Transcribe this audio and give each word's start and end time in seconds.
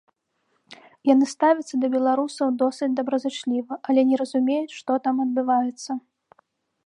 Яны 1.13 1.25
ставяцца 1.33 1.75
да 1.83 1.87
беларусаў 1.95 2.47
досыць 2.63 2.91
добразычліва, 2.99 3.73
але 3.91 4.01
не 4.13 4.19
разумеюць, 4.21 4.75
што 4.79 4.91
там 5.09 5.15
адбываецца. 5.27 5.91